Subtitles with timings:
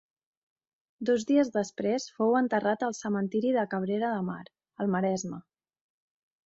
[1.09, 4.43] Dos dies després fou enterrat al cementiri de Cabrera de Mar,
[4.85, 5.45] al Maresme.